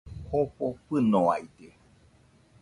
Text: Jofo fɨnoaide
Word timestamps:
Jofo 0.29 0.65
fɨnoaide 0.85 1.67